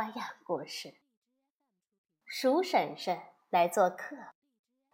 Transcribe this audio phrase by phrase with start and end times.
[0.00, 0.94] 花样故事。
[2.24, 4.16] 鼠婶婶来做客，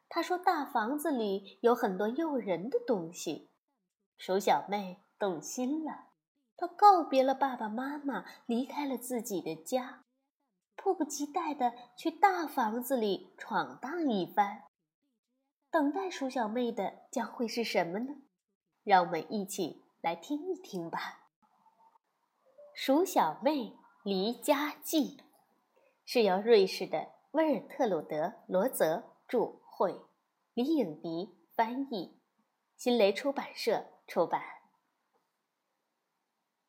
[0.09, 3.53] 她说：“大房子里有很多诱人的东西。”
[4.19, 6.09] 鼠小妹动心了，
[6.57, 10.03] 她告别了爸爸妈妈，离开了自己的家，
[10.75, 14.65] 迫不及待的去大房子里闯荡一番。
[15.71, 18.17] 等待鼠小妹的将会是什么呢？
[18.83, 21.29] 让我们一起来听一听吧。
[22.75, 23.53] 鼠小妹。
[24.07, 25.17] 《离家记》
[26.05, 30.01] 是由瑞士的威尔特鲁德·罗泽著，绘，
[30.55, 32.17] 李颖迪翻译，
[32.77, 34.41] 新蕾出版社出版。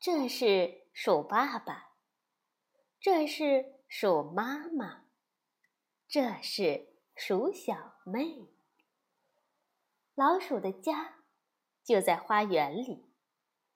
[0.00, 1.92] 这是鼠爸爸，
[2.98, 5.04] 这是鼠妈妈，
[6.08, 8.48] 这是鼠小妹。
[10.16, 11.20] 老鼠的家
[11.84, 13.06] 就在花园里，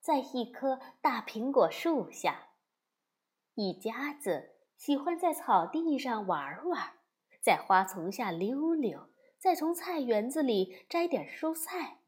[0.00, 2.48] 在一棵大苹果树下。
[3.54, 6.94] 一家子喜欢在草地上玩玩，
[7.42, 11.98] 在花丛下溜溜，再从菜园子里摘点蔬菜。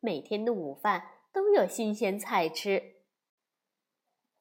[0.00, 2.96] 每天的午饭都有新鲜菜吃。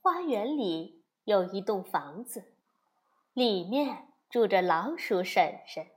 [0.02, 2.54] 花园里有一栋房子，
[3.34, 5.88] 里面住着老鼠婶婶。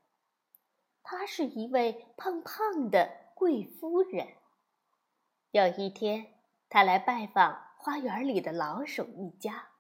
[1.03, 4.29] 她是一位胖胖的贵夫人。
[5.51, 6.35] 有一天，
[6.69, 9.71] 她来拜访花园里的老鼠一家。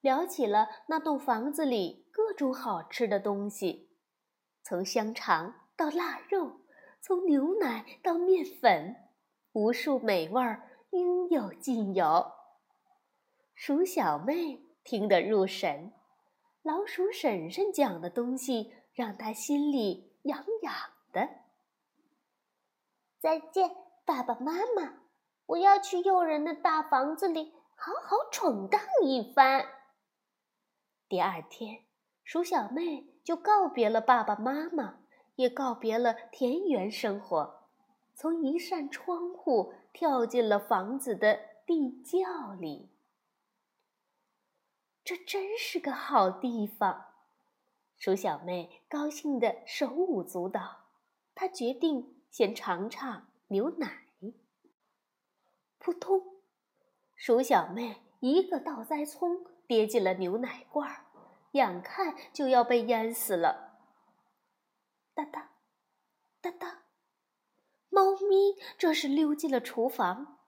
[0.00, 3.90] 聊起了那栋房子里各种好吃的东西，
[4.62, 6.60] 从香肠到腊肉，
[7.00, 8.94] 从牛奶到面粉，
[9.52, 12.32] 无数美味儿应有尽有。
[13.54, 15.92] 鼠小妹听得入神，
[16.62, 20.74] 老鼠婶婶讲的东西让她心里痒痒
[21.12, 21.28] 的。
[23.18, 25.00] 再见，爸爸妈妈，
[25.46, 29.66] 我要去诱人的大房子里好好闯荡一番。
[31.08, 31.84] 第二天，
[32.22, 35.00] 鼠小妹就告别了爸爸妈妈，
[35.36, 37.64] 也告别了田园生活，
[38.14, 42.90] 从一扇窗户跳进了房子的地窖里。
[45.02, 47.06] 这真是个好地方，
[47.96, 50.84] 鼠小妹高兴的手舞足蹈。
[51.34, 54.04] 她决定先尝尝牛奶。
[55.78, 56.22] 扑通，
[57.14, 59.46] 鼠小妹一个倒栽葱。
[59.68, 61.04] 跌进了牛奶罐儿，
[61.52, 63.78] 眼看就要被淹死了。
[65.14, 65.52] 哒哒，
[66.40, 66.84] 哒哒，
[67.90, 70.38] 猫咪这时溜进了厨房，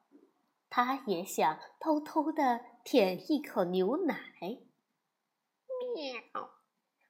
[0.71, 4.17] 它也想偷偷的舔一口牛奶。
[5.95, 6.51] 喵！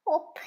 [0.05, 0.43] 我呸！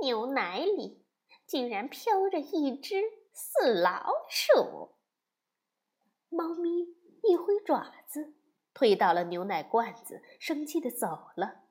[0.00, 1.04] 牛奶里
[1.46, 3.02] 竟然飘着一只
[3.34, 4.96] 死老鼠。
[6.30, 8.34] 猫咪一挥爪子。
[8.74, 11.62] 推倒了牛奶罐子，生气的走了。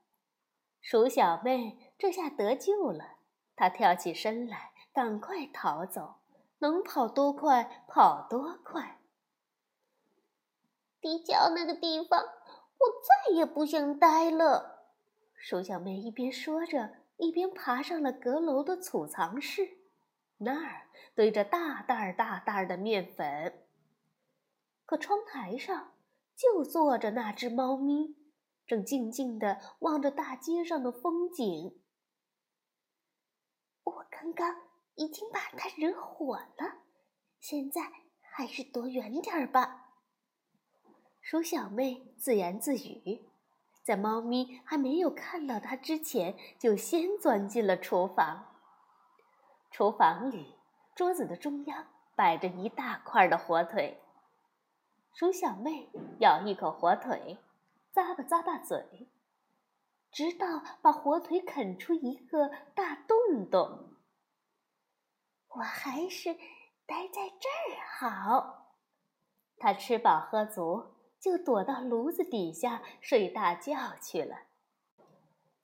[0.79, 3.17] 鼠小妹这下得救了，
[3.55, 6.15] 她跳起身来，赶快逃走，
[6.59, 8.99] 能跑多快跑多快。
[10.99, 14.85] 地窖那个地方，我再也不想待了。
[15.35, 19.77] 鼠小妹一边说着，一边爬上了阁楼的储藏室，
[20.37, 23.65] 那儿堆着大袋儿大袋儿的面粉。
[24.85, 25.90] 可窗台上。
[26.41, 28.15] 就坐着那只猫咪，
[28.65, 31.79] 正静静地望着大街上的风景。
[33.83, 34.55] 我刚刚
[34.95, 36.79] 已经把它惹火了，
[37.39, 37.91] 现在
[38.21, 39.89] 还是躲远点儿吧。
[41.19, 43.29] 鼠小妹自言自语，
[43.83, 48.47] 在猫咪还没有看到它之前，就先钻进了厨房。
[49.69, 50.55] 厨房里，
[50.95, 51.85] 桌子的中央
[52.15, 54.01] 摆着一大块的火腿。
[55.13, 57.37] 鼠小妹咬一口火腿，
[57.93, 59.09] 咂吧咂吧嘴，
[60.11, 63.97] 直到把火腿啃出一个大洞洞。
[65.49, 66.33] 我还是
[66.85, 68.77] 待在这儿好。
[69.57, 74.37] 她吃饱喝足，就躲到炉子底下睡大觉去了。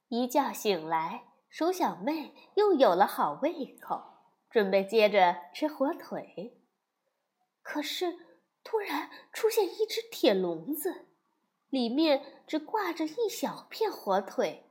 [0.10, 4.04] 一觉醒来，鼠小妹又有了好胃口，
[4.50, 6.62] 准备接着吃火腿。
[7.64, 8.27] 可是。
[8.68, 11.06] 突然出现一只铁笼子，
[11.70, 14.66] 里面只挂着一小片火腿。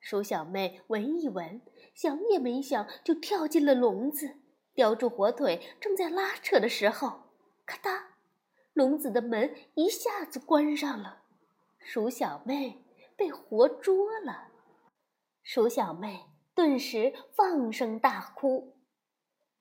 [0.00, 1.60] 鼠小妹闻一闻，
[1.94, 4.36] 想也没想就跳进了笼子，
[4.72, 7.24] 叼住火腿，正在拉扯的时候，
[7.66, 8.04] 咔嗒，
[8.72, 11.24] 笼子的门一下子关上了，
[11.78, 12.82] 鼠小妹
[13.14, 14.48] 被活捉了。
[15.42, 18.74] 鼠小妹顿时放声大哭。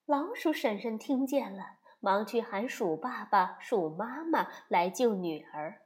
[0.06, 5.84] 老鼠婶婶听见了，忙去喊鼠爸爸、鼠妈妈来救女儿。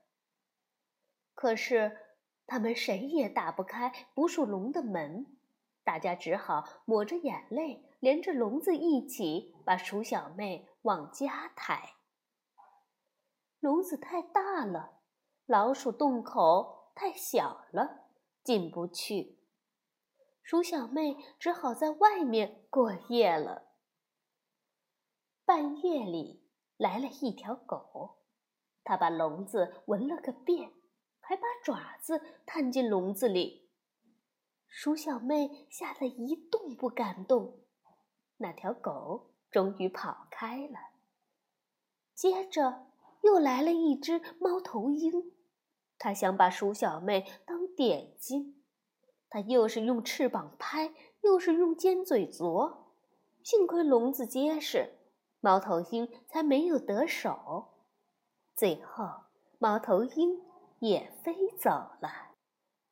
[1.36, 1.98] 可是
[2.48, 5.28] 他们谁也打不开捕鼠笼的门，
[5.84, 11.96] 大家只好抹着眼泪，连着笼子一起把鼠小妹往家抬。
[13.60, 15.02] 笼子太大了，
[15.46, 18.06] 老鼠洞口太小了，
[18.42, 19.38] 进不去。
[20.42, 23.65] 鼠小妹只好在外面过夜了。
[25.46, 26.44] 半夜里
[26.76, 28.18] 来了一条狗，
[28.84, 30.72] 它把笼子闻了个遍，
[31.20, 33.70] 还把爪子探进笼子里。
[34.68, 37.60] 鼠小妹吓得一动不敢动。
[38.38, 40.80] 那条狗终于跑开了。
[42.16, 42.88] 接着
[43.22, 45.32] 又来了一只猫头鹰，
[46.00, 48.64] 它想把鼠小妹当点心，
[49.30, 52.92] 它又是用翅膀拍，又是用尖嘴啄，
[53.44, 54.95] 幸亏笼子结实。
[55.46, 57.76] 猫头鹰才没有得手，
[58.56, 59.06] 最后
[59.60, 60.42] 猫头鹰
[60.80, 62.34] 也飞走了。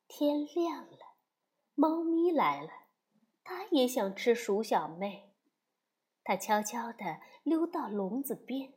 [0.06, 1.16] 天亮了，
[1.74, 2.70] 猫咪来了，
[3.42, 5.34] 它也想吃鼠小妹。
[6.22, 8.72] 它悄悄地溜到笼子边，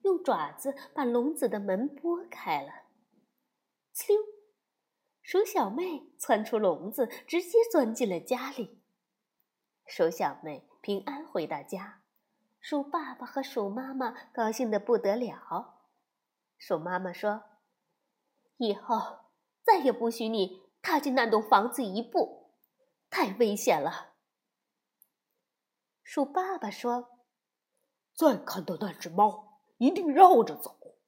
[0.00, 2.72] 用爪子把笼子的门拨开了。
[3.94, 4.22] 呲溜，
[5.20, 8.80] 鼠小妹窜出笼子，直接钻进了家里。
[9.84, 11.99] 鼠小妹平安回到家。
[12.60, 15.80] 鼠爸爸和鼠妈妈高兴的不得了。
[16.58, 17.42] 鼠妈妈说
[18.58, 19.30] ：“以后
[19.62, 22.54] 再也不许你踏进那栋房子一步，
[23.08, 24.14] 太危险了。”
[26.04, 27.24] 鼠爸爸说
[28.14, 30.98] ：“再看到那只猫，一定绕着走，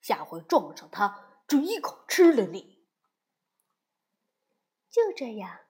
[0.00, 2.82] 下回撞上它，就一口吃了你。”
[4.88, 5.60] 就这样，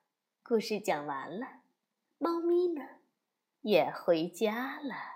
[0.45, 1.63] 故事讲完了。
[2.19, 2.83] 猫咪呢，
[3.63, 5.13] 也回家了。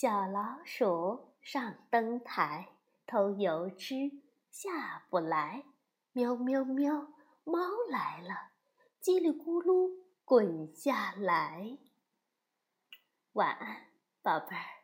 [0.00, 2.68] 小老鼠上灯台
[3.04, 3.94] 偷油吃，
[4.48, 5.64] 下不来。
[6.12, 7.08] 喵喵喵，
[7.42, 7.58] 猫
[7.90, 8.52] 来了，
[9.02, 9.90] 叽里咕噜
[10.24, 11.78] 滚下来。
[13.32, 13.88] 晚安，
[14.22, 14.77] 宝贝儿。